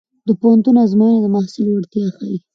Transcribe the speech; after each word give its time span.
د 0.27 0.29
پوهنتون 0.39 0.75
ازموینې 0.83 1.19
د 1.21 1.27
محصل 1.35 1.63
وړتیا 1.69 2.07
ښيي. 2.17 2.37